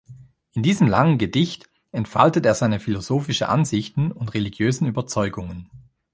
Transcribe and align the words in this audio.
In 0.53 0.63
diesem 0.63 0.87
langen 0.87 1.19
Gedicht 1.19 1.69
entfaltet 1.91 2.43
er 2.47 2.55
seine 2.55 2.79
philosophische 2.79 3.49
Ansichten 3.49 4.11
und 4.11 4.33
religiösen 4.33 4.87
Überzeugungen. 4.87 5.69